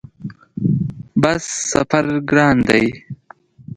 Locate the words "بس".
1.21-1.43